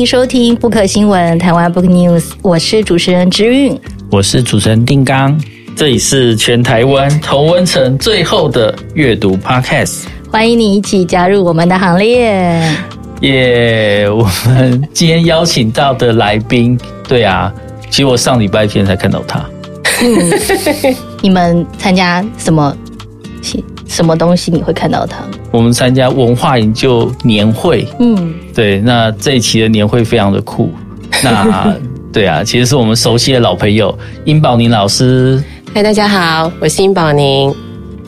[0.00, 3.78] 迎收听 Book 新闻台湾 Book News，我是主持人之韵，
[4.10, 5.38] 我是主持人丁刚，
[5.76, 12.62] 这里是全台湾同温层最后的阅读 Podcast，欢迎你一起加入我们的行列。
[13.20, 17.52] 耶！Yeah, 我们今天邀请到的来宾，对啊，
[17.90, 19.44] 其实我上礼拜天才看到他。
[20.00, 22.74] 嗯， 你们参加什么
[23.86, 24.50] 什么东西？
[24.50, 25.18] 你会看到他？
[25.50, 27.86] 我们参加文化研究年会。
[27.98, 30.72] 嗯，对，那这一期的年会非常的酷。
[31.22, 31.76] 那
[32.12, 35.42] 对啊，其实是我们熟悉的老朋友殷宝宁老师。
[35.74, 37.54] 嗨，大家好，我是殷宝宁。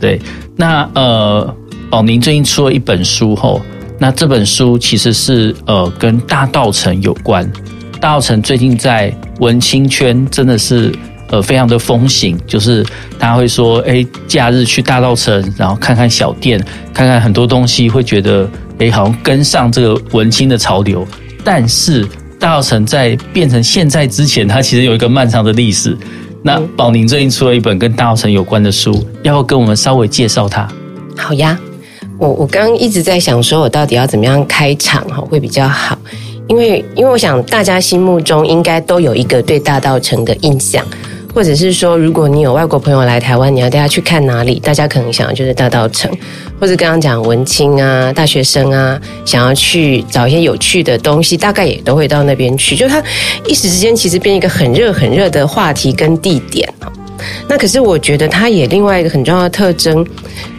[0.00, 0.20] 对，
[0.56, 1.56] 那呃，
[1.88, 3.60] 宝宁最近出了一本书后。
[3.98, 7.48] 那这本书其实是呃跟大稻城有关，
[8.00, 10.92] 大稻城最近在文青圈真的是
[11.32, 12.84] 呃非常的风行，就是
[13.18, 16.64] 大家会说，哎，假日去大稻城，然后看看小店，
[16.94, 21.04] 看看很多东西，会觉得哎好像跟上这个文青的潮流。
[21.42, 22.06] 但是
[22.38, 25.96] 大稻城在变成现在之前，它其实有一个漫长的历史。
[26.44, 30.68] 那宝宁最近出了一本跟大稻城有关的书，要不要跟我们稍微介绍它？
[31.16, 31.58] 好呀。
[32.18, 35.98] 我我刚刚一直在想，说我到底要怎么样开场哈会比较好，
[36.46, 40.84] 因为因为我想大家心目中应该都有一个对大稻城的印象，
[41.34, 46.10] 或者是说，如果你有外国朋友来台湾，你要带他去看哪里，大家可能想要就是大道城，
[46.60, 53.02] 或者刚刚讲文青啊、大学生啊，想要去找一些有趣的东西，大概也都会到那边去，就它
[53.46, 56.68] 一时之间其实变一个很热很热的话题跟地点。
[57.48, 60.06] 那可是我觉得它也另外一个很重要的特征，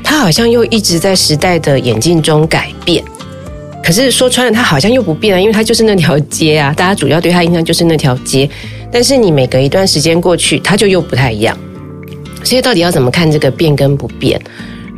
[0.03, 3.03] 它好像又一直在时代的演进中改变。
[3.83, 8.49] 可是说穿了，它好像又不变了，因为它就是那条街啊，大家主要对它印象就是那条街。
[8.93, 11.57] 但是你每隔一段时间过去，它就又不太一样。
[12.43, 14.39] 所以到底要怎么看这个变跟不变？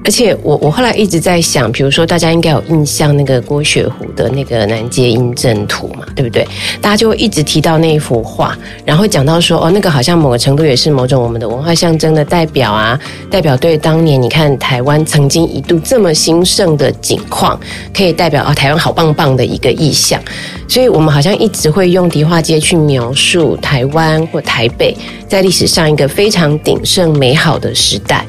[0.06, 6.48] 而且我我后来一直在想，比如说大家应该有印象那个郭雪湖的那个南街阴正图嘛，对不对？
[6.80, 13.00] 大家就会一直提到那一幅画，然后讲到说哦，那个好像某个程度也是某种我们的文化象征的代表啊，
[13.32, 17.60] 代表对当年你看台湾曾经一度这么兴盛的景况，
[17.92, 20.22] 可以代表啊、哦、台湾好棒棒的一个意象。
[20.68, 24.96] 所以我们好像一直会用迪化街去描述台湾或台北
[25.28, 28.24] 在历史上一个非常鼎盛美好的时代。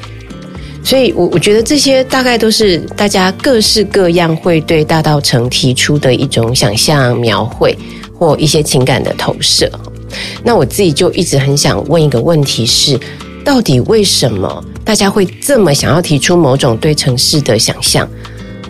[0.87, 7.77] 所以，我我觉得这些大概都是大家各式各样会对大道城提出的一种想象描绘
[8.17, 9.69] 或一些情感的投射。
[10.45, 12.97] 那我自己就一直很想问一个问题是：
[13.43, 18.07] 到底为什么大家会这么想要提出某种对城市的想象，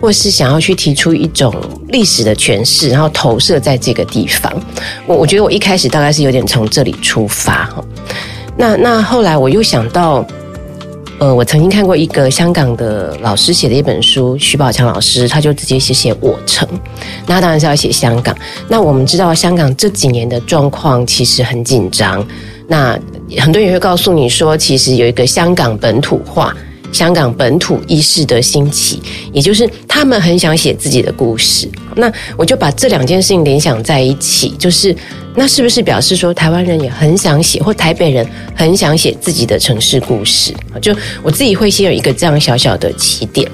[0.00, 1.54] 或是想要去提出一种
[1.90, 4.52] 历史的诠释，然后投射在这个地方？
[5.06, 7.84] 我我觉得我一开始大概是有点从这里出发哈。
[8.56, 10.26] 那那后来我又想到。
[11.18, 16.68] 呃，我曾经看过一个香港的老师写的一本书，徐宝强老师，他就直接写写我城，
[17.26, 18.36] 那当然是要写香港。
[18.68, 22.24] 那我们知道香港这几年的状况其实很紧张，
[22.68, 22.96] 那
[23.38, 26.54] 很多人也会告诉你说，其实有一个香港本土化。
[26.92, 29.00] 香港本土意识的兴起，
[29.32, 31.68] 也就是他们很想写自己的故事。
[31.94, 34.94] 那我就把这两件事情联想在一起，就是
[35.34, 40.54] 那是不是表示说台湾人也很想写，或台北人很想写自己的城市故事？
[40.80, 43.50] 就我自己会先有一个这样小小的起点。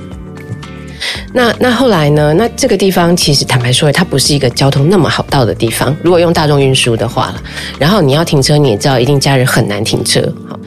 [1.32, 2.32] 那那后来呢？
[2.34, 5.96] 那这个地方其实坦白说，它不是一个交通那么好到的地方。
[6.02, 7.34] 如果用大众运输的话，
[7.78, 10.20] 然后你要停车，你也知道，一定家人很难停车。
[10.48, 10.58] 好，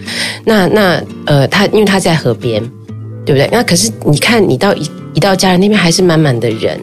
[0.46, 2.62] 那那呃，他因为他在河边，
[3.26, 3.50] 对不对？
[3.52, 6.80] 那可是你看，你到一一到家人那边还是满满的人。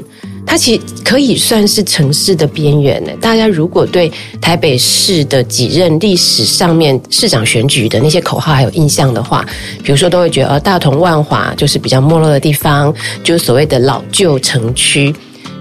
[0.46, 3.10] 它其实可以算是城市的边缘呢。
[3.20, 9.44] 大家如果对台北市的几任历史上面市长选举的那些口号还有印象的话，
[9.82, 15.12] 比如说都会觉得，呃，大同万华就是比较没落的地方，就是所谓的老旧城区，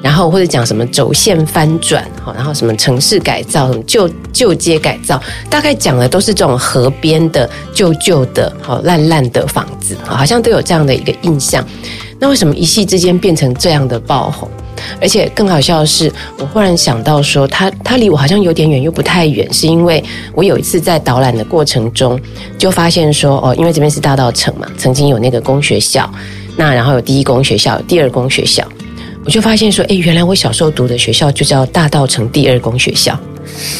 [0.02, 11.66] 然后或者讲什么轴线翻转，好，然后什么城市改造，什么旧旧街改造，大概讲的都是这种河边的旧旧的、好烂烂的房子，好像都有这样的一个印象。
[12.24, 14.48] 那为什么一夕之间变成这样的爆红？
[15.02, 20.02] 而且更好笑的是，我忽然想到说，他他离我好像有点远，又不太远，是因为
[20.34, 22.18] 我有一次在导览的过程中，
[22.58, 26.10] 就发现说，哦，因为这边是大道城嘛，曾经有那个公学校，
[26.56, 28.66] 那然后有第一公学校，第二公学校，
[29.26, 33.20] 我就发现说，诶，原来我小时候读的学校就叫大道城第二公学校，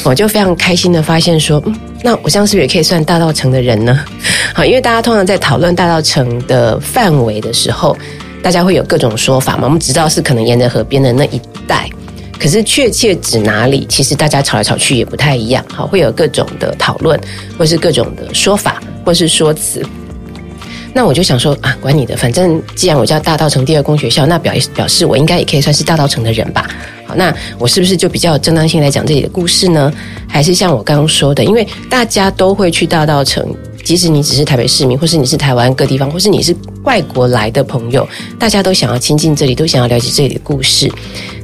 [0.04, 1.74] 我就非常开心的发现说，嗯，
[2.04, 3.98] 那我这样是不是也可以算大道城的人呢？
[4.54, 7.98] 好，因为大家通常在讨论大道城的范围的时候。
[8.44, 9.64] 大家会有各种说法嘛？
[9.64, 11.90] 我们知道是可能沿着河边的那一带，
[12.38, 15.64] 可是确切指哪里，其实大家吵来吵去也不太一样。
[15.74, 17.18] 好，会有各种的讨论，
[17.58, 19.82] 或是各种的说法，或是说辞。
[20.94, 26.70] 那我就想说啊，管你的，反正既然我叫大稻城第二公学校，那表表示我应该也可以算是大稻城的人吧。
[27.08, 29.92] 好，那我是不是就比较有正当性来讲这里的故事呢？
[30.28, 33.44] 还是像我刚刚说的，因为大家都会去大稻城，
[33.84, 38.08] 即使你只是台北市民，或是你是台湾各地方，或是你是外国来的朋友，
[38.40, 40.92] 大家都想要亲近这里，都想要了解这里的故事。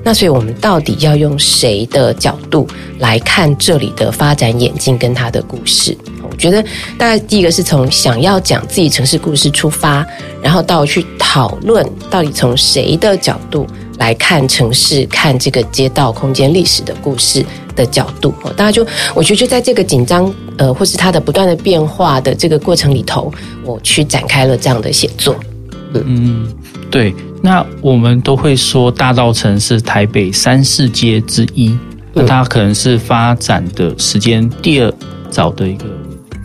[0.03, 2.65] 那所以，我们到底要用谁的角度
[3.00, 5.95] 来看这里的发展演进跟他的故事？
[6.31, 6.63] 我觉得，
[6.97, 10.06] 大概第一个是从想要讲自己城市故事出发，
[10.42, 13.68] 然后到去讨论到底从谁的角度
[13.99, 18.33] 来看城市、看这个街道空间历史的故事的角度。
[18.57, 23.31] 大家就我觉得就在这个紧张呃，或是它的不断的变化的这个过程里头，
[23.63, 25.35] 我去展开了这样的写作。
[25.93, 26.51] 嗯，
[26.89, 27.13] 对。
[27.41, 31.77] 那我们都会说大稻城是台北三市街之一，
[32.13, 34.93] 那它可能是发展的时间第二
[35.29, 35.85] 早的一个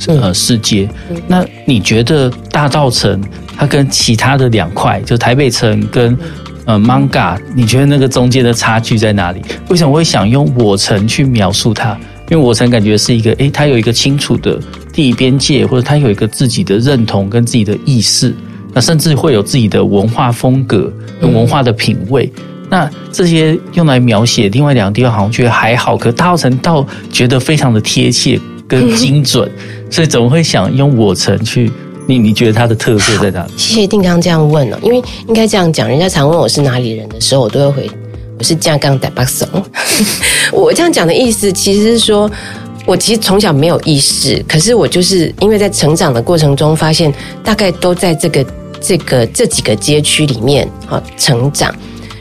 [0.06, 0.88] 呃世界。
[1.26, 3.20] 那你觉得大稻城
[3.56, 6.16] 它跟其他的两块，就台北城跟
[6.64, 9.40] 呃 Manga，你觉得那个中间的差距在哪里？
[9.68, 11.98] 为什么会想用我城去描述它？
[12.30, 14.58] 因为我城感觉是一个，诶，它有一个清楚的
[14.92, 18.34] 地理边界，或者它有一个自己的认同跟自己的意识。
[18.72, 31.70] 那甚至会有自己的文化风格跟文化的品味，嗯、那这些用来描写另外两个地方，好像觉得还好，可大稻城倒觉得非常的贴切跟 精准，嗯、所以怎么会想用我城去？
[32.06, 33.52] 你你觉得它的特色在哪里？
[33.56, 37.90] 谢谢定刚这样问哦，因为应该这样讲，人家常问我是哪里人的时候，我都会回
[38.38, 39.48] 我是嘉钢台北怂。
[40.52, 42.30] 我这样讲的意思，其实是说。
[42.86, 47.10] 我其实从小没有意识，可是我就是因为在成长的过程中，发现
[47.42, 48.44] 大概都在这个、
[48.78, 51.74] 这个、这几个街区里面啊成长，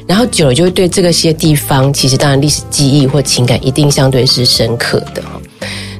[0.07, 5.21] 然后久了就会对这个些地方，其实当然历史记忆或情感一定相对是深刻的。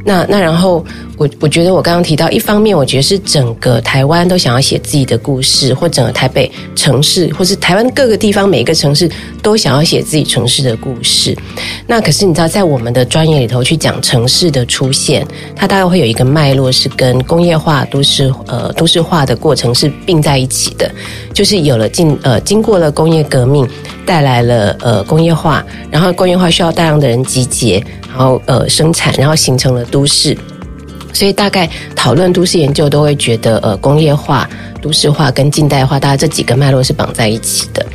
[0.06, 0.86] 那那然后。
[1.18, 9.10] 我我觉得我刚刚提到，一方面我觉得是整个台湾都想要写自己的故事，或整个台北城市，或是台湾各个地方每一个城市
[9.42, 11.38] 都想要写自己城市的故事。
[11.86, 15.26] 那可是你知道，在我们的专业里头去讲城市的出现，
[15.56, 20.92] 它大概会有一个脉络是跟工业化、都市呃都市化的过程是并在一起的，
[21.32, 23.68] 就是有了进呃经过了工业革命，
[24.06, 30.36] 带来了呃工业化，然后工业化需要大量的人集结，然后呃生产，然后形成了都市。
[31.14, 34.50] 所以大概讨论都市研究都会觉得，呃，工业化、
[34.82, 37.86] 都市化跟近代化，大概这几个脉络是绑在一起的。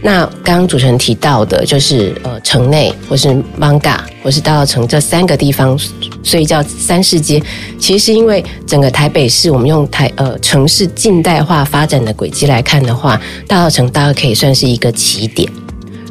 [0.00, 3.28] 那刚刚主持人提到的，就是呃，城内或是
[3.58, 5.76] Manga 或是大稻埕这三个地方，
[6.22, 7.42] 所以叫三市街。
[7.80, 15.50] 其实是因为整个台北市，我们用台呃城市近代化发展的轨迹来看的话，大稻埕大概可以算是一个起点。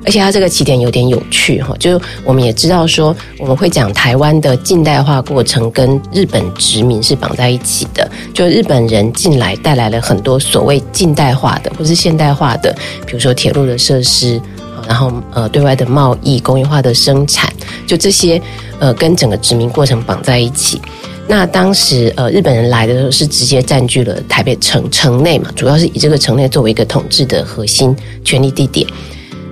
[0.07, 12.73] 而且它这个起点有点有趣哈，就是我们也知道说，我们会讲台湾的近代化过程跟日本殖民是绑在一起的，就日本人进来带来了很多所谓近代化的或是现代化的，
[13.05, 14.39] 比如说铁路的设施，
[14.87, 17.51] 然后呃对外的贸易、工业化的生产，
[17.85, 18.41] 就这些
[18.79, 20.81] 呃跟整个殖民过程绑在一起。
[21.27, 27.93] 那当时呃日本人来的时候是直接占据了台北城城内嘛，主要是以这个城内作为一个统治的核心
[28.23, 28.87] 权力地点。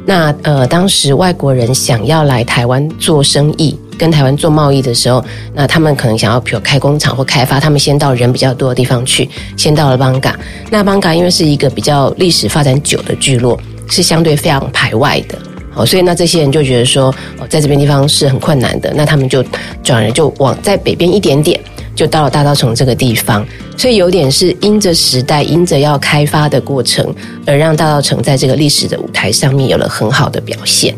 [0.06, 5.24] 那呃，当时外国人想要来台湾做生意，跟台湾做贸易的时候，
[5.54, 10.40] 那他们可能想要，比如开工厂或开发，他们先到人比较多的地方去，先到了邦嘎。
[10.69, 13.60] 那邦嘎因为是一个比较历史发展久的聚落，
[13.90, 15.40] 是相对非常排外的，
[15.74, 17.08] 哦，所以那这些人就觉得说，
[17.39, 19.44] 哦，在这边地方是很困难的，那他们就
[19.84, 21.60] 转而就往在北边一点点。
[21.96, 23.46] 就到了大稻城这个地方，
[23.78, 30.94] 所以有点是因着时代，因着要开发的过程，而让大稻城在这个历史的舞台上面有了很好的表现。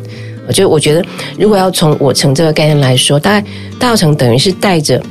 [0.47, 1.05] 我觉得，我觉得
[1.37, 5.01] 如果要从我城这个概念来说，大概大稻城等于是带着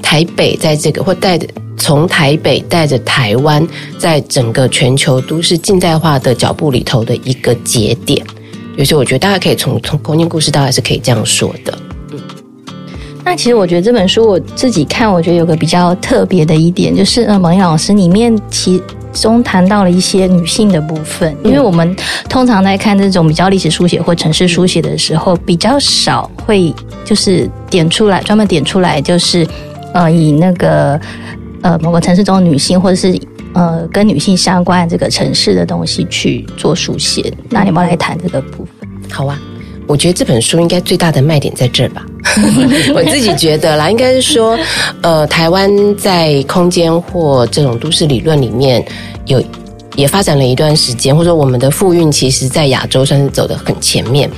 [0.00, 1.46] 台北在这个，或带着
[1.76, 3.66] 从台北带着台湾，
[3.98, 8.24] 在整个全球都市近代化的脚步里头的一个节点。
[8.84, 11.76] 所以，我觉得大家可以从从空间故事，大概是可以这样说的。
[13.28, 18.82] 那其实我觉得这本书我自己看，我觉得有个比较特别的一点，就是呃，蒙毅老师里面其
[19.12, 21.94] 中谈到了一些女性的部分，因为我们
[22.26, 29.46] 通常在看这种比较历史书写或城市书写的时候，比较少会就是点出来，专门点出来，就是
[29.92, 30.98] 呃，以那个
[31.60, 33.20] 呃某个城市中的女性，或者是
[33.52, 37.30] 呃跟女性相关的这个城市的东西去做书写。
[37.50, 38.88] 那你们来谈这个部分？
[39.10, 39.38] 好啊。
[39.88, 42.04] 我觉得这本书应该最大的卖点在这儿吧，
[42.94, 44.56] 我自己觉得啦，应该是说，
[45.00, 48.84] 呃，台湾在空间或这种都市理论里面
[49.24, 49.42] 有
[49.96, 54.30] 也发展了一段时间，或者说我们的复运其实在亚洲算是走得很前面，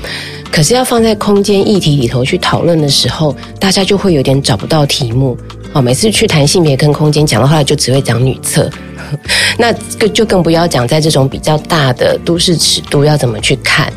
[0.53, 5.37] 可是要放在空间议题里头去讨论的时候，大家就会有点找不到题目。
[5.73, 8.71] 哦，每次去谈性别跟空间，讲到后来就只会讲女厕，
[9.59, 13.93] 那个就更不要讲在这种比较大的都市尺度要怎么去看。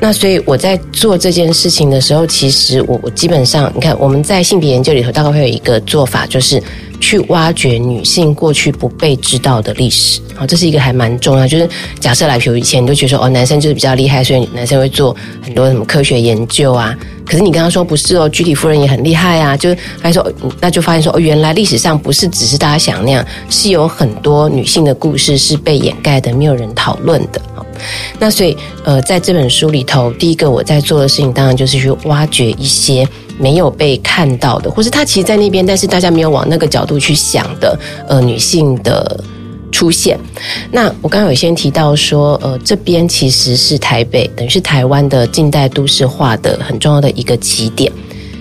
[0.00, 6.62] 那所以我在做这件事情的时候，其实我我基本上，你看我们在性别研究里头，大概会有一个做法，就是
[7.00, 10.20] 去挖掘女性过去不被知道的历史。
[10.36, 11.48] 好，这是一个还蛮重要。
[11.48, 16.96] 就是假设来，比如以前你都觉得说，哦，男生就是比较厉害，所以男生会做很多什么科学研究啊。
[17.26, 19.56] 可是你刚刚说不是哦，居里夫人也很厉害啊。
[19.56, 27.42] 就是还说，那就发现说，哦，原来历史上不是只是大家想那样，是有很多女性的故事是被掩盖的，没有人讨论的。
[28.18, 33.06] 那所以，呃，在这本书里头，第一个我在做的事情，当然就是去挖掘一些
[33.38, 39.22] 没有被看到的，或是他其实在那边，但是大家没有往那个角度去想的，呃，女性的
[39.70, 40.18] 出现。
[40.70, 47.92] 那我刚刚有先提到说，呃，这边其实是台北，等于是台湾的近代都市化的很重要的一个起点。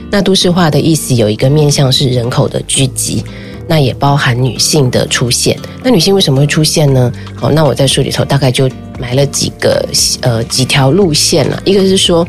[0.10, 3.24] 那都市化的意思有一个面向是人口的聚集。
[3.68, 5.58] 那也包含女性的出现。
[5.84, 7.12] 那女性为什么会出现呢？
[7.36, 8.70] 好，那我在书里头大概就
[9.00, 9.86] 埋了几个
[10.22, 11.62] 呃几条路线了。
[11.66, 12.28] 一个是说，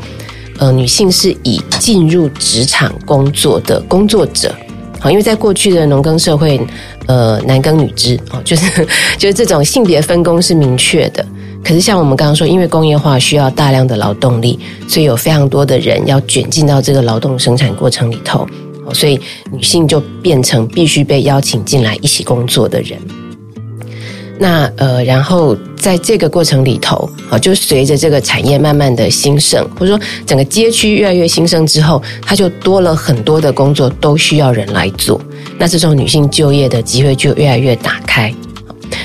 [0.57, 4.53] 呃，女性是以进入职场工作的工作者。
[4.99, 6.59] 好，因为在过去的农耕社会，
[7.07, 8.85] 呃，男耕女织哦， 就是
[9.17, 11.25] 就是这种性别分工是明确的。
[11.63, 18.45] 可是像我们刚刚说，因为工业化需要大量的劳动力，所以有非常多的人要卷进到这个劳动生产过程里头。
[18.93, 19.19] 所以
[19.51, 22.99] 女性就变成必须被邀请进来一起工作的人。
[24.41, 35.19] 那呃，然后在这个过程里头，啊，就随着这个产业慢慢的兴盛，或者说整个街区越来越兴盛之后，它就多了很多的工作都需要人来做。
[35.57, 38.33] 那这种女性就业的机会就越来越打开。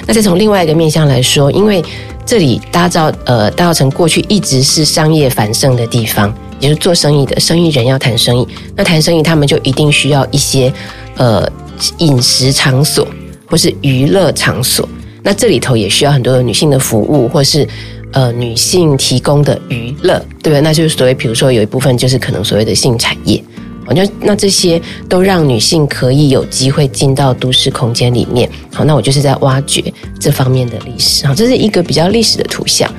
[0.06, 1.84] 那再从另外一个面向来说，因为
[2.24, 6.32] 这里大稻呃大稻埕过去一直是商业繁盛的地方。
[6.60, 8.46] 也就是做生意的生意人要谈生意，
[8.76, 10.72] 那谈生意他们就一定需要一些
[11.16, 11.50] 呃
[11.98, 13.06] 饮食场所
[13.46, 14.88] 或是娱乐场所，
[15.22, 17.66] 那这里头也需要很多的女性的服务或是
[18.12, 20.60] 呃女性提供的娱乐，对不对？
[20.60, 23.42] 那就是所谓，比如说有一部分就是可能所谓的性产业，
[23.86, 28.48] 我觉得那这些都让女性可以有机会进到都市空间里面。
[28.72, 29.82] 好，那我就是在挖掘
[30.18, 31.26] 这方面的历史。
[31.26, 32.90] 好，这是一个比较历史的图像。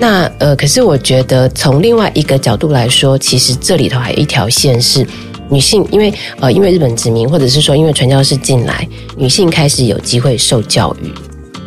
[0.00, 5.06] 那呃，可是我觉得从另外一个角度来说，其实这里头还有一条线是
[5.50, 11.12] 女性，因为呃，因为日本殖民，或者是说因为传教士进来，女性开始有机会受教育，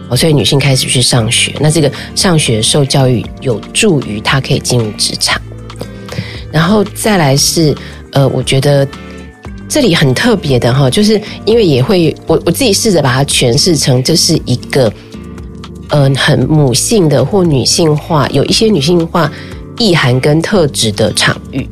[0.10, 1.54] 哦，所以女性开始去上学。
[1.60, 5.40] 那这个上学受教育有助于她可以进入职场。
[6.52, 7.76] 然后再来是
[8.14, 8.88] 呃，我觉得
[9.70, 14.92] 这里很特别的哈，就是因为也会我我自己试着把它诠释成这是一个。
[15.94, 19.32] 嗯、呃，很母性的或女性化，有一些女性化
[19.78, 21.68] 意涵跟特质的场域。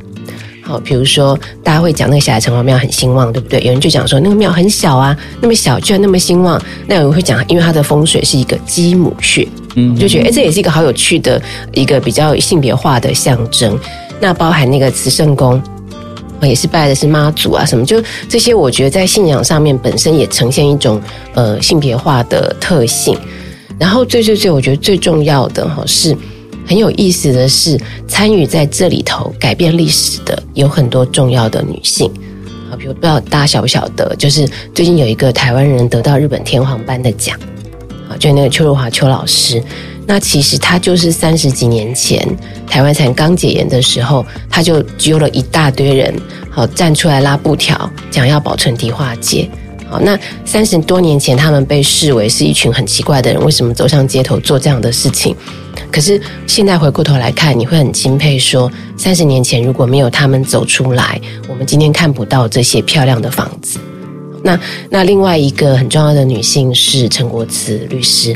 [0.64, 3.60] 好，比如说大家会讲那个霞海城隍庙很兴旺，对不对？
[3.64, 6.60] 有人就讲说那个庙很小啊，那么小居然那么兴旺。
[6.86, 13.76] 那有人会讲，因为它的风水是一个鸡母穴，嗯，就觉得诶，这也是一个好有趣的一个比较性别化的象征。
[14.20, 15.60] 那包含那个慈圣宫，
[16.42, 21.02] 也是拜的是妈祖啊，什么就这些，我觉得在信仰上面本身也呈现一种
[21.34, 23.18] 呃性别化的特性。
[23.82, 26.16] 然后最最最，我觉得最重要的哈是
[26.64, 32.08] 很有意思的是，参与在这里头改变历史的有很多重要的女性
[32.70, 37.36] 啊，比如不知道大家晓不晓得，就是最近有一个台湾人得到日本天皇颁的奖
[38.08, 39.60] 啊，就那个邱若华邱老师，
[40.06, 42.24] 那其实他就是三十几年前
[42.68, 46.14] 台湾才刚解严的时候，他就揪了一大堆人
[46.48, 49.50] 好站出来拉布条，讲要保存迪化街。
[49.92, 55.36] 好，那三十多年前，他们被视为是一群很奇怪的人，为什么走上街头做这样的事情？
[55.90, 63.78] 可是现在回过头来看，你会很钦佩，说三十年前如果没有他们走出来，我们今天看不到这些漂亮的房子。
[64.42, 64.58] 那
[64.88, 68.34] 那另外一个很重要的女性是陈国慈律师。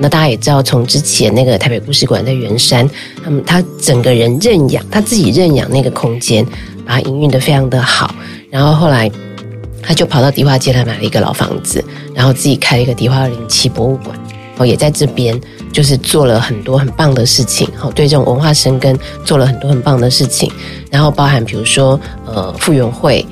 [0.00, 2.90] 那大家也知道，从之前那个台北故事馆在圆山，
[3.22, 6.44] 他们他整个人认养，他自己认养那个空间，
[6.84, 8.12] 把它营运得非常的好，
[8.50, 9.08] 然后后来。
[9.86, 14.18] 他就跑到迪化街来买了一个老房子，然后自己开了一个迪化二零七博物馆，
[14.58, 15.40] 哦，也在这边
[15.72, 20.50] 就是做了很多很棒的事情，哦，对这种文化生根做了很多很棒的事情，
[20.90, 23.24] 然后包含比如说呃傅园慧。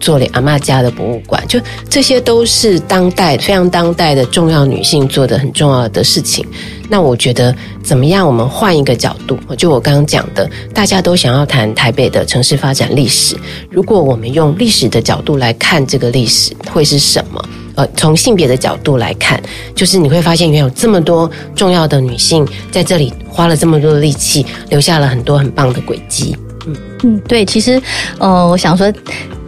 [0.00, 6.44] 做了阿嬷家的博物馆，就这些都是当代非常当代的重要女性做的很重要的事情。
[6.88, 7.54] 那我觉得
[7.84, 8.26] 怎么样？
[8.26, 13.36] 我们换一个角度，就我刚刚讲的，大家都想要谈台北的城市发展历史。
[13.70, 17.44] 如果我们用历史的角度来看这个历史，会是什么？
[17.76, 19.40] 呃，从性别的角度来看，
[19.74, 26.36] 就是你会发现，原有这么多重要的女性在这里花了这么多的力气，留下了很多很棒的轨迹。
[26.66, 27.80] 嗯嗯，对，其实，
[28.18, 28.92] 呃，我想说。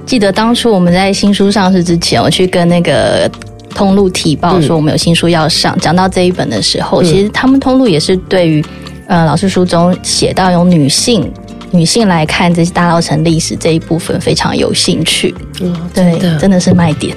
[0.05, 3.31] 记得当初我们在新书上市之前，我去跟那个
[3.75, 8.65] 通路提报说我们有新书要上，讲、嗯、到这一本的时候，其实他们通路也是对于
[9.07, 11.31] 呃老师书中写到有女性。
[11.73, 17.17] 女性来看这些大稻城历史这一部分非常有兴趣，嗯，对，真的是卖点。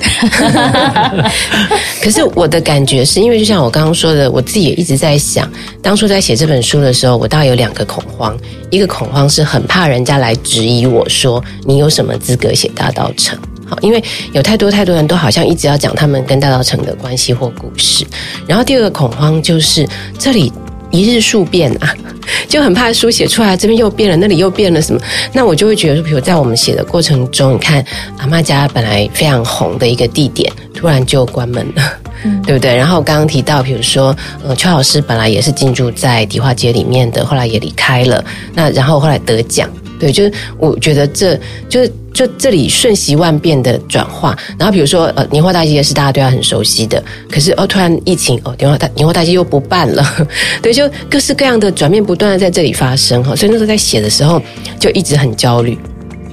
[2.02, 8.38] 可是我的感觉是因为就像我刚刚说的，我自己也一直在想，当初在写这本书的时候，我大概有两个恐慌，
[8.70, 18.06] 一个恐慌是很怕人家来质疑我说你有什么资格写大稻城，好，因为有太多太多人都好像一直要讲他们跟大稻城的关系或故事，
[18.48, 19.86] 然后第二个恐慌就是
[20.18, 20.54] 这里。
[20.92, 21.94] 一日数变啊，
[22.48, 25.02] 就很怕书写出来，这边又变了，那里又变了什么？
[25.34, 27.84] 那我就会觉得说，比如在我们写的过程中，你看
[28.18, 31.84] 阿妈家本来非常红的一个地点，突然就关门了，
[32.24, 32.76] 嗯、 对不对？
[32.76, 38.24] 然后刚刚提到，比如说，呃，邱老师本来也是进驻在迪化街里面的，后来也离开了，
[38.54, 41.92] 那然后后来得奖，对，就是我觉得这就是。
[42.16, 50.02] 就这里瞬息万变的转化，然后比如说呃年货大街是大家对他很熟悉的，可是哦突然疫情哦年货大年货大街又不办了，
[50.64, 54.42] 对，就各式各样的转变不断的在这里发生哈，所以那时候在写的时候
[54.80, 55.78] 就一直很焦虑，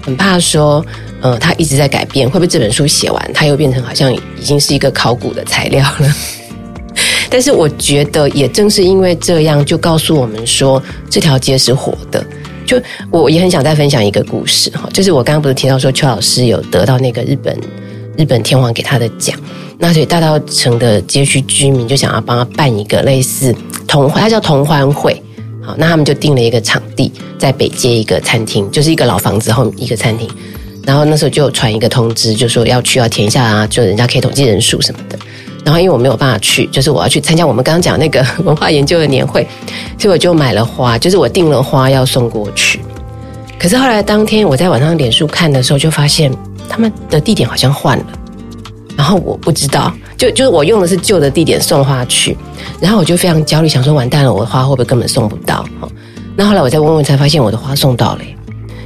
[0.02, 0.86] 很怕说
[1.20, 6.14] 呃他一直在改变，会不会这本书写完他又变成好像已经是一个考古的材料了？
[7.28, 12.24] 但是我觉得也正是因为这样，就告诉我们说这条街是活的。
[12.66, 17.56] 就我也很想再分享一个故事哈，就是我刚刚不是提到说邱老师有得到那个日本
[18.16, 19.38] 日本天皇给他的奖，
[19.78, 23.54] 那所以大稻城的街区居民就想要帮他办一个类似
[23.86, 25.20] 同，他叫同欢会，
[25.62, 30.28] 好，那他们就订了一个场地在北街一个餐厅，就是一个老房子后一个餐厅，
[30.84, 35.18] 然后那时候就传一个通知，就说要去要填一下啊，就人家可以统计人数什么的。
[35.64, 39.46] 然后因为我没有办法去，就是我要去参加我们刚刚讲那个 文化研究的年会，
[39.98, 42.80] 所以我就买了花，就是我订了花要送过去。
[43.58, 46.32] 可是后来当天我在网上脸书看的时候，就发现
[46.68, 48.06] 他们的地点好像换了，
[48.96, 52.36] 然后我不知道，就就是我用的是旧的地点送花去，
[52.80, 55.64] 然后我就非常焦虑，想说完蛋了，我的花会不会根本送不到？
[56.34, 58.20] 那后来我再问问才发现我的花送到了。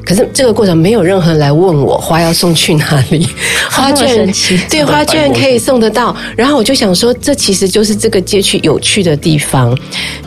[0.07, 3.29] 可是这个过程没有任何人来问我花要送去哪里，
[3.69, 4.33] 花卷
[4.71, 9.77] 对花卷可以送得到，然后我就想说，这其实就是这个街区有趣的地方，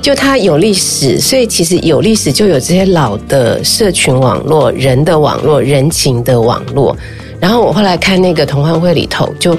[0.02, 6.94] 就它有历史，所以其实有历史就有这些老的社群网络、人的网络、人情的网络。
[7.40, 9.58] 然后我后来看那个同欢会里头，就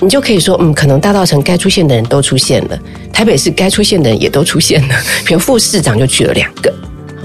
[0.00, 2.78] 你就可以说，嗯，可能大道城该出现的人都出现了，
[3.12, 4.94] 台北市该出现的人也都出现了，
[5.26, 6.72] 比如副市长就去了两个。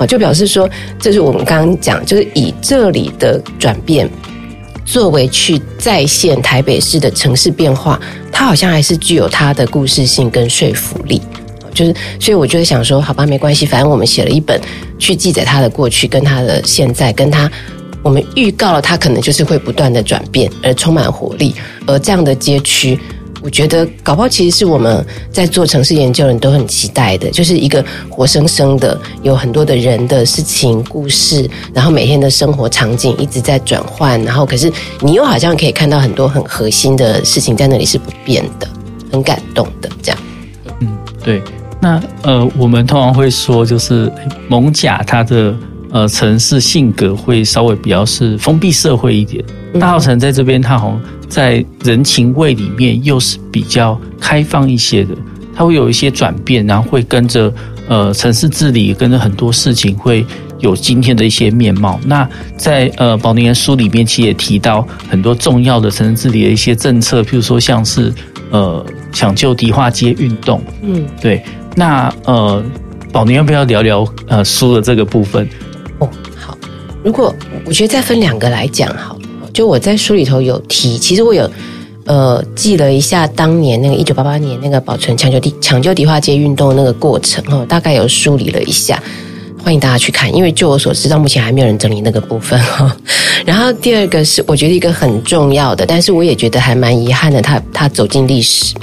[0.05, 4.09] 就表示说，这是我们刚刚讲，就是以这里的转变
[4.85, 7.99] 作为去再现台北市的城市变化，
[8.31, 11.21] 它好像还是具有它的故事性跟说服力。
[11.73, 14.59] 就是，所以我就想说，好吧，没关系，反正我们写了一本
[14.97, 17.49] 去记载它的过去，跟它的现在，跟它
[18.01, 21.53] 我们预告了它可能就是会不断的转变，而充满活力，
[21.85, 22.99] 而这样的街区。
[23.41, 34.71] 我觉得搞不好其实是我们在做城市研究人都很期待的，就是一个活生生的，有很多的人的事情故事，然后每天的生活场景一直在转换，然后可是
[35.01, 38.67] 你又好像可以看到很多很核心的事情在那里是不变的，
[39.11, 40.19] 很感动的这样。
[40.79, 41.41] 嗯，对。
[41.81, 44.11] 那呃，我们通常会说，就是
[44.49, 45.55] 蒙甲它的
[45.91, 51.01] 呃城市性格会稍微比较是封闭社会一点，大稻城在这边它好像。
[51.29, 55.13] 在人情味里面，又是比较开放一些的，
[55.53, 57.53] 它会有一些转变，然后会跟着
[57.87, 60.25] 呃城市治理，跟着很多事情会
[60.57, 61.99] 有今天的一些面貌。
[62.03, 68.11] 那在呃保宁的书里面，其实也提到很多重要的城市治理的一些政策，譬如说像是
[68.49, 71.43] 呃抢救迪化街运动，嗯，对。
[71.75, 72.63] 那呃
[73.11, 75.47] 保宁要不要聊聊呃书的这个部分？
[77.03, 77.33] 如果
[77.65, 79.17] 我觉得再分两个来讲，好。
[79.51, 81.49] 就我在书里头有提，其实我有
[82.05, 89.01] 呃记了一下当年那个一九八八年那个保存抢救地抢救迪化街运动那个过程哈，大概有梳理了一下，
[89.61, 92.95] 欢迎大家去看，因为就我所知，到目前还没有人整理那个部分哈。
[93.43, 98.75] 然后第二个是我觉得一个很重要的，但是我也觉得还蛮遗憾的，他他走进历史，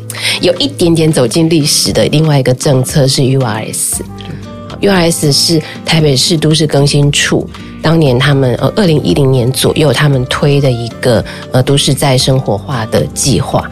[0.42, 4.02] 有一点点走进历史的另外一个政策是 U R S
[4.80, 7.48] U.S 是台北市都市更新处。
[7.82, 13.70] 当年他们呃，二零一零年左右，他们推的一个呃都市再生活化的计划。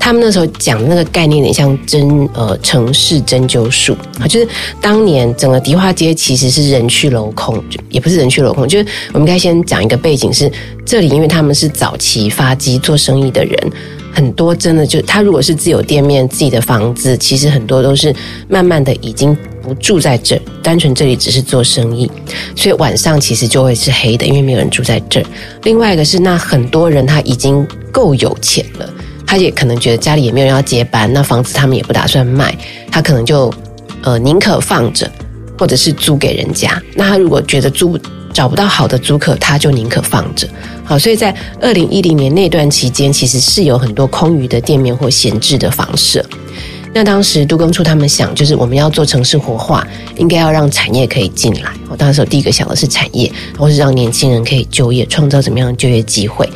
[0.00, 4.48] 他们那时候讲的那个概念有点像针呃城市针灸术啊，就是
[4.80, 10.50] 当年整个迪化街其实是人去楼空，就也不是人去楼空，就是我们该先讲一个背景是
[10.84, 13.56] 这里，因为他们是早期发迹做生意的人。
[14.12, 18.12] 很多真的就他如果是自有店面、自己的房子，其实很多都是
[18.48, 22.10] 慢慢的已经不住在这儿，单纯这里只是做生意，
[22.56, 25.26] 所以晚上其实就会是黑的，因为没有人住在这儿。
[25.62, 28.92] 另外一个是那很多人他已经够有钱了，
[29.26, 32.54] 他也可能觉得家里也没有人要接班，那房子他们也不打算卖，
[32.90, 33.52] 他可能就
[34.02, 35.10] 呃宁可放着。
[35.58, 36.82] 或者是租给人家。
[36.96, 37.96] 那他如果觉得租
[38.32, 40.48] 找不到好的租客，他就宁可放着。
[40.82, 46.24] 好，所以在二零一零年那段期间，其实是有很多空余的店面或闲置的房舍。
[46.94, 51.70] 那当时都更处他们想，就是我们要做城市活化，应该要让产业可以进来。
[51.88, 56.48] 我当时第一个想的是产业，或是让年轻人可以就业，创造怎么样的就业机会。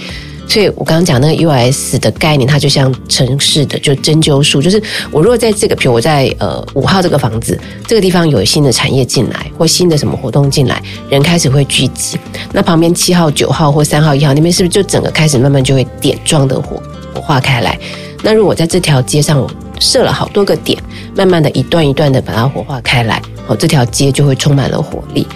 [0.48, 12.16] 所以我刚刚讲那个 US 的概念，它就像城市的就针灸术，就是我如果在这个，比如我在呃五号这个房子这个地方有新的产业进来，或新的什么活动进来，人开始会聚集，
[12.52, 16.80] 那旁边七号、九号或三号、一号那边是不是就整个开始慢慢就会点状的活
[17.12, 17.76] 活化开来？
[18.22, 20.78] 那如果在这条街上我设了好多个点，
[21.14, 25.26] 慢慢的一段一段的把它活化开来，哦，这条街就会充满了活力。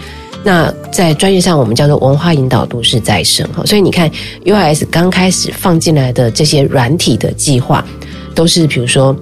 [0.43, 3.47] 那在专业上，我们叫做文化引导都市再生。
[3.67, 4.11] 所以你看
[4.45, 7.85] ，UIS 刚开始放进来的这些软体的计划，
[8.35, 9.15] 都是比如说。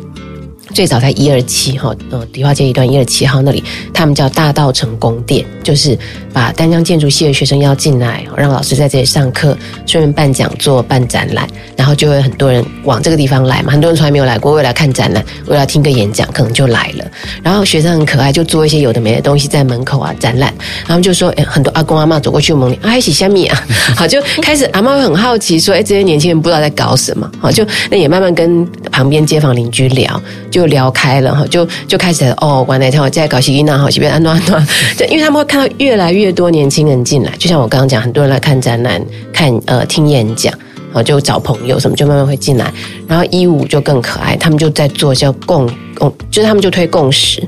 [0.74, 5.98] 最早在一二七哈，呃，迪化街一段一二七号那里，他们叫大稻埕宫殿，就是
[6.32, 13.72] 把丹江建筑系的学生邀进来，让老师在这里上课，顺便办讲座、办展览，然后就会很多人往这个地方来嘛。
[13.72, 17.04] 很多人从来没有来过，为了看展览，为了听个演讲，可能就来了。
[17.42, 20.52] 然后学生很可爱，就做一些有的没的东西在门口啊展览。
[20.86, 23.66] 然后就说，诶，很多阿公阿妈走过去问你，啊，一起虾米啊？
[23.96, 27.30] 好，就开始阿妈会很好奇，说，诶，这些年轻人不知道在搞什么？
[27.40, 30.20] 好，就那也慢慢跟旁边街坊邻居聊。
[30.50, 34.60] 就就聊开了哈，就就开始哦，玩那天我在搞西音娜好，随便安诺安诺，
[34.98, 39.00] 就因为他们会看到越来越多年轻人进来，就像我刚刚讲，很多人来看展览、
[39.32, 40.52] 看呃听演讲，
[40.88, 42.72] 然后就找朋友什么，就慢慢会进来。
[43.06, 45.70] 然后一五就更可爱，他们就在做叫共。
[45.98, 47.46] 共就是他们就推共识，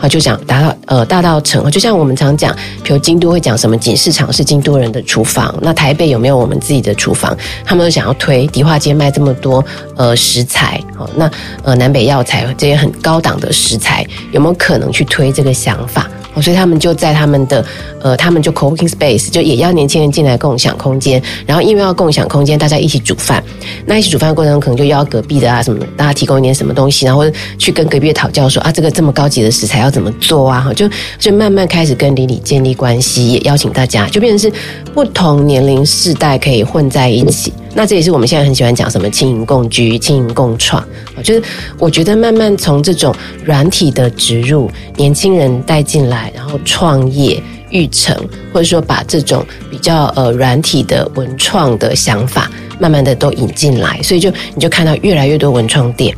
[0.00, 7.36] 啊，就讲达到呃大稻埕，就像我们常讲，比如京都会讲什么锦市场是京都人的厨房，那台北有没有我们自己的厨房？
[7.64, 9.64] 他们都想要推迪化街卖这么多
[9.96, 11.30] 呃食材，哦，那
[11.62, 16.08] 呃南北药材这些很高档的食材，有没有可能去推这个想法？
[16.40, 17.62] 所以他们就在他们的
[18.00, 21.22] 呃，他们就 co-working space，就也要年轻人进来共享空间。
[21.44, 23.44] 然后因为要共享空间，大家一起煮饭。
[23.84, 27.22] 那一起煮饭的过程中，可能就邀隔壁的啊什么，大家提供一点什么东西，然后
[27.58, 30.60] 去跟跟隔壁讨教说啊，这个这么高级的食材要怎么做啊？
[30.60, 34.56] 哈，就就慢慢开始跟邻里建立关系，也邀请大家，就变成是
[34.94, 37.52] 不同年龄世代可以混在一起。
[37.74, 40.86] 那这也是我们现在很喜欢讲什么青银共居、青银共创，
[41.24, 41.42] 就是
[41.76, 43.12] 我觉得慢慢从这种
[43.44, 48.16] 软体的植入，年轻人带进来，然后创业育成，
[48.52, 56.14] 或者说把这种比较呃软体的文创的想法，慢慢的都引进来，所以就你就看到越来越多文创店。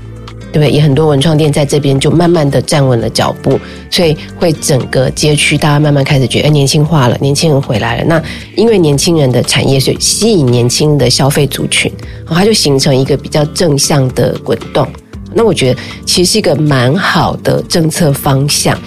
[0.54, 0.70] 对不对？
[0.70, 3.58] 也很多文创店在这边就慢慢的站稳了脚步，
[3.90, 8.04] 所以会整个街区大家慢慢开始觉得，哎，年轻化了，年轻人回来了。
[8.04, 8.22] 那
[8.54, 11.90] 因为年轻人的产业，所以吸引年轻的消费族群，
[12.28, 14.86] 它就形成一个比较正向的滚动。
[15.34, 18.78] 那我觉得其实是一个蛮好的政策方向。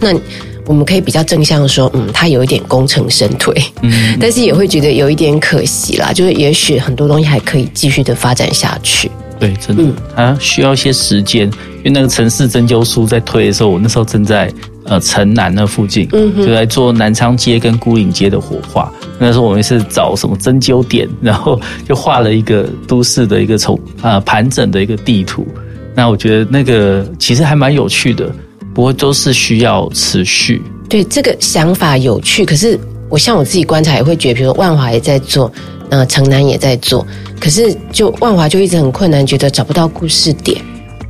[0.00, 0.12] 那
[0.66, 9.08] 我们可以比较正向说，嗯，它有一点功成身退，嗯，但是也会觉得有一点可惜啦，就是也许很多东西还可以继续的发展下去。
[9.40, 9.82] 对，真的，
[10.14, 11.46] 它需要一些时间，
[11.78, 14.52] 因为那个城市针灸书在推的时候，我那时候正在
[14.84, 18.92] 呃城南那附近，嗯，就在做南昌街跟孤岭街的火化。
[19.18, 25.46] 那时候我们是找什么针灸点，然后就画了一个都市的一个从呃盘整的一个地图。
[25.94, 28.30] 那我觉得那个其实还蛮有趣的，
[28.74, 30.62] 不过都是需要持续。
[30.86, 35.50] 对，这个想法有趣，可是我像我自己观察也会觉得，比如说万华也在做。
[35.90, 37.04] 呃，城南也在做，
[37.40, 40.62] 可是就万华就一直很困难，觉得找不到故事点。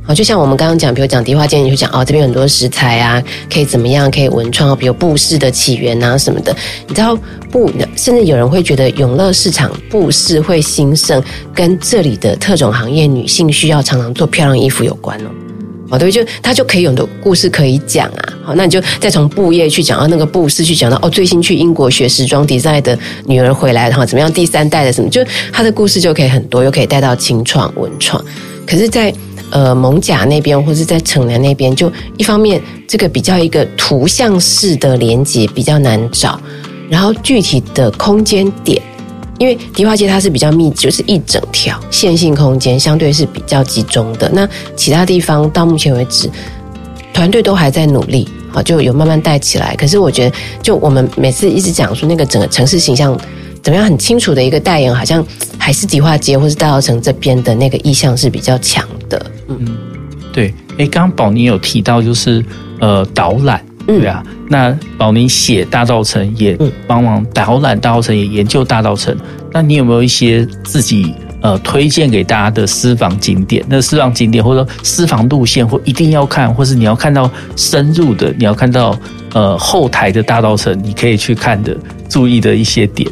[0.03, 3.21] 好，就像我们刚刚讲，比如讲迪化街，你就讲哦，这边很多食材啊，
[3.53, 6.55] 可以怎么样，可以文创，比如布饰的起源啊什么的。
[6.87, 7.15] 你知道
[7.51, 11.21] 布，甚至有人会觉得永乐市场布饰会兴盛，
[11.53, 15.29] 跟这里的特种行业女性需要常常做漂亮衣服有关哦。
[15.91, 18.33] 哦，对，就他就可以有很多故事可以讲啊。
[18.43, 24.31] 好，那你就再从布业去讲到那个布施，去讲到哦，最新去英国学时装 design 的女儿回来，然后怎么样？
[24.31, 28.23] 第三代的什么，就他的故事就可以很多，又可以带到青创文创。
[28.65, 29.13] 可是在，
[29.49, 36.39] 呃艋舺那边，或是在城南那边，就一方面这个比较一个图像式的连接比较难找，
[36.89, 38.81] 然后具体的空间点。
[39.41, 44.29] 因为迪化街它是比较密集，就是一整条线性空间，相对是比较集中的。
[44.31, 46.29] 那其他地方到目前为止，
[47.11, 49.75] 团队都还在努力，好，就有慢慢带起来。
[49.75, 53.19] 可是我觉得，就我们每次一直讲说那个整个城市形象
[53.63, 55.25] 怎么样，很清楚的一个代言，好像
[55.57, 59.25] 还是迪化街或是大稻城这边的那个意向是比较强的。
[59.47, 59.77] 嗯嗯，
[60.31, 60.53] 对。
[60.77, 62.45] 诶，刚刚宝妮有提到就是
[62.79, 63.59] 呃导览。
[63.87, 69.15] 对啊，那宝妮写大稻城也帮忙导览大稻城，也研究大稻城。
[69.51, 73.65] 那你有没有一些自己呃推荐给大家的私房景点。
[73.67, 78.97] 那私房景点或者说私房路线，或一定要看，或是你要看到深入的，你要看到
[79.33, 81.75] 呃后台的大稻城，你可以去看的，
[82.07, 83.09] 注意的一些点。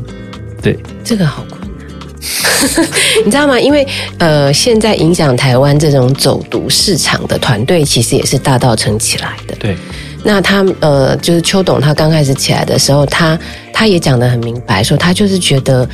[0.61, 2.87] 对，这个好困难，
[3.25, 3.59] 你知道吗？
[3.59, 3.85] 因为
[4.17, 9.55] 呃，现在影响台湾这种走读市场的团队，其实也是大稻城起来的。
[9.59, 9.75] 对。
[10.23, 13.39] 那他呃，就是邱董，他刚开始起来的时候，他
[13.73, 15.87] 他也讲得很明白，说他就是觉得。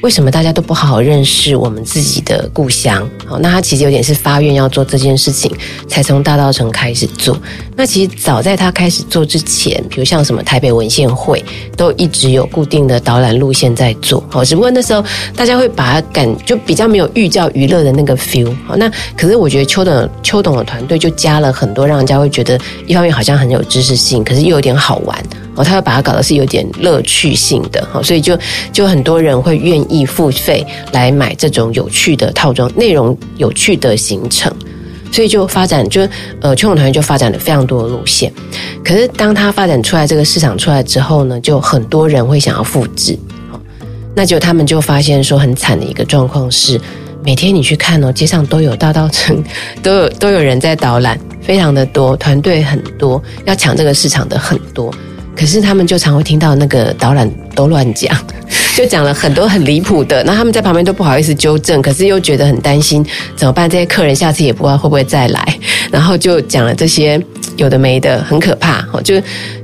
[0.00, 3.08] 为什么大家都不好好认识我们自己的故乡？
[3.26, 5.50] 好，那他其实有点是发愿要做这件事情，
[5.88, 7.36] 才从大道城开始做。
[7.74, 11.44] 那其实早在他开始做之前，比如像什么台北文献会，
[11.76, 14.22] 都一直有固定的导览路线在做。
[14.30, 18.54] 好，只不过那时候大家会把它感就比较没有寓教于乐的那个 feel。
[18.66, 25.18] 好，那可是我觉得邱董邱董的团队就加了很多，让人家会觉得一方面好像很有知识性，可是又有点好玩。
[25.58, 28.38] 哦，他要把它搞的是有点乐趣性的，哈，所以就
[28.72, 34.52] 就很多人会愿意付费来买这种有趣的套装，内容有趣的行程，
[35.10, 36.08] 所以就发展就
[36.40, 38.32] 呃，秋勇团就发展了非常多的路线。
[38.84, 43.18] 可是当他发展出来这个市场出来之后呢，就很多人会想要复制，
[44.14, 46.80] 那就他们就发现说很惨的一个状况是，
[47.24, 49.36] 每天你去看哦，街上都有大稻埕，
[49.82, 54.94] 都有都有人在导览，非常的多，团队很多，要抢这个市场的很多。
[55.38, 58.12] 可是他们就常会听到那个导览都乱讲，
[58.76, 63.70] 就讲了很多很离谱的，那他们在旁边都不好意思纠正，可是又觉得很担心怎么办？
[63.70, 65.58] 这些客人下次也不知道会不会再来，
[65.92, 67.20] 然后就讲了这些
[67.56, 68.84] 有的没的，很可怕。
[69.04, 69.14] 就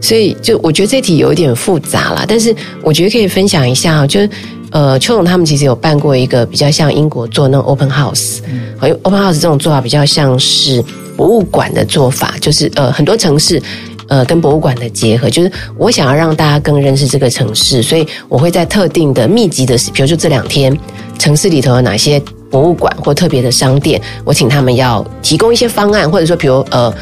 [0.01, 4.31] 所以就我觉得这题有一点复杂啦，但是我觉得可以分享一下，就是
[4.71, 8.39] 呃，邱总他们其实有办过一个比较像英国做那种 open house，
[8.81, 10.85] 因为 open house 这种做法比较像是
[11.17, 13.61] 博物馆的做法，就是呃很多城市。
[14.09, 20.79] 呃，跟博物馆的结合，就是我想要让大家更认识这个城市，所以我会在特定的密集的，比如就这两天，
[21.19, 26.93] 城市里头有哪些博物馆或特别的商店，我请他们要提供一些方案，或者说，比如呃。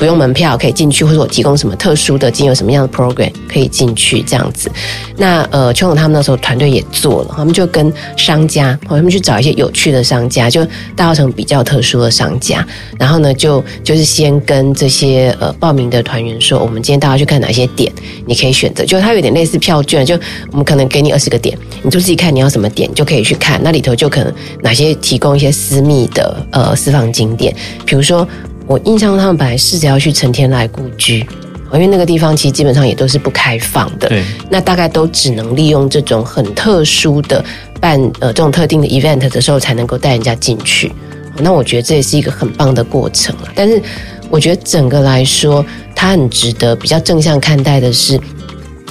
[0.00, 4.70] 不用门票可以进去，或者我提供什么特殊的，经有什么样的 program 可以进去这样子。
[5.14, 10.64] 那呃，邱总他们那时候团队也做了，他们就跟商家，他们去找一些有趣的商家，就
[10.96, 12.66] 大稻埕比较特殊的商家。
[12.98, 17.92] 然后呢，就就是先跟这些呃报名的团员说，我们今天大家去看哪些点，
[18.24, 18.82] 你可以选择。
[18.86, 20.18] 就它有点类似票券，就
[20.50, 23.60] 我们可能给你二十个点，你就自己看你要什么点，就可以去看。
[23.62, 24.32] 那里头就可能
[24.62, 28.26] 哪些提供一些私密的呃私房景点，比如说。
[28.70, 31.26] 我印象中，他们本来试着要去成天来故居，
[31.72, 34.08] 因为那个地方其实基本上也都是不开放的。
[34.08, 37.44] 对，那大概都只能利用这种很特殊的
[37.80, 40.92] 办呃这种特定的 event 的时候，才能够带人家进去。
[41.38, 43.48] 那我觉得这也是一个很棒的过程了。
[43.56, 43.82] 但是
[44.30, 48.20] 我觉得整个来说，它很值得比较正向看待的是。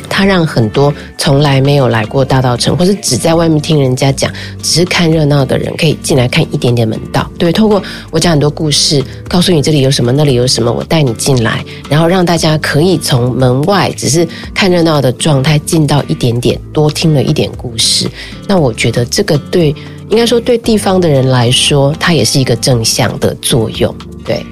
[0.10, 7.30] 他让很多从来没有来过大稻埕，或是只在外面听人家讲，只是看热闹的人，可以进来看一点点门道。
[7.38, 18.10] 对，透过我讲很多故事，告诉你这里有什么，那里有什么，我带你进来，然后让大家可以从门外只是看热闹的状态，进到一点点，多听了一点故事。
[18.48, 19.74] 那我觉得这个对，
[20.10, 23.96] 应该说对地方的人来说，它也是一个正向的作用。
[24.26, 24.46] 对。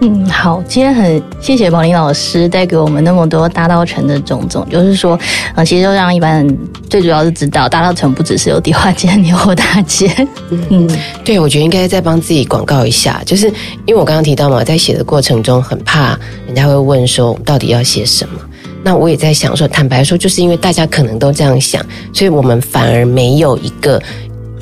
[0.00, 5.18] 嗯，好，今天很谢谢宝林老师带给我们那么多大道城的种种，就是说，
[5.54, 10.10] 呃，其实就让一般人最主要是知道大道城不只是有迪化街、牛货大街。
[10.70, 10.88] 嗯，
[11.24, 13.48] 对，我觉得应该再帮自己广告一下，就是
[13.86, 18.40] 因为我刚刚提到嘛，在写的过程中很怕人家会问说我们到底要写什么，
[18.82, 24.00] 那我也在想说，坦白说，就是因为大家可能都这样想，所以我们反而没有一个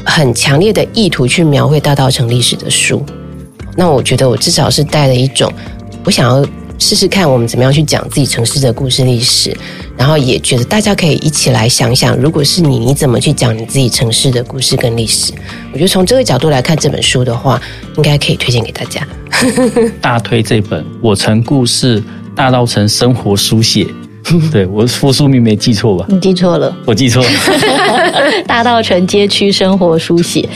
[0.05, 3.05] 很强烈的意图去描绘大道城历史的书。
[3.77, 5.53] 那我觉得我至少是带了一种，
[6.05, 6.47] 我想要
[6.79, 9.57] 试试看我们怎么样去讲自己城市的故事历史，
[9.97, 15.33] 然后也觉得大家可以一起来想想，如果是你，你怎么去讲你自己城市的故事跟历史？
[15.73, 17.61] 我觉得从这个角度来看这本书的话，
[17.97, 19.07] 应该可以推荐给大家。
[20.01, 22.03] 大推这本《我城故事：
[22.35, 23.87] 大稻埕生活书写》，
[24.51, 26.07] 对，我副书名没记错吧？
[26.09, 27.31] 你记错了，我记错了，
[28.47, 30.49] 大稻埕街区生活书写。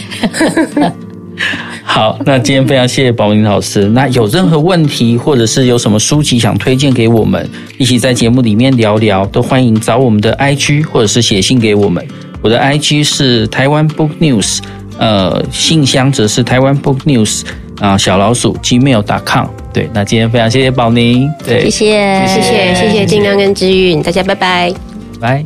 [1.98, 3.88] 好，那今天非常谢谢宝玲老师。
[3.88, 12.06] 那有任何问题，或者是有什么书籍想推荐给我们，一起在节目里面聊聊，都欢迎找我们的 IG，或者是写信给我们。
[12.40, 14.60] 我的 IG 是台湾 Book News，
[14.96, 17.42] 呃，信箱则是台湾 Book News
[17.80, 19.46] 啊、呃，小老鼠 gmail.com。
[19.72, 24.72] 对，那今天非常谢谢宝宁，对，谢谢，谢谢，谢谢金刚跟知韵，大家拜拜，
[25.18, 25.44] 拜。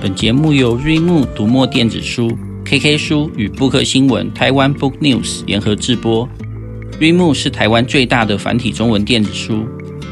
[0.00, 2.30] 本节目由瑞木读墨电子书。
[2.68, 6.28] KK 书与布克新闻台湾 Book News 联合制播
[7.00, 9.64] Reemu 是台湾最大的繁体中文电子书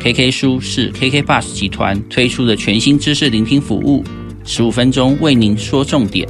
[0.03, 4.03] ，KK 书是 KK Bus 集团推出的全新知识聆听服务，
[4.47, 6.27] 十五分钟为您说重点。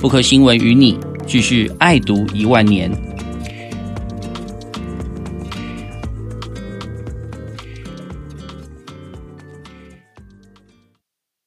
[0.00, 2.90] 布克新闻与你继续爱读一万年。